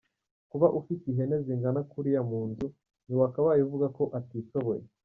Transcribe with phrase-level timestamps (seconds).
[0.51, 2.65] Kuba ufite ihene zingana kuriya mu nzu
[3.05, 4.83] ntiwakabaye uvuga ko atishoboye.